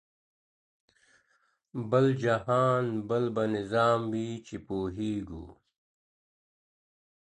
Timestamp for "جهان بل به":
2.23-3.43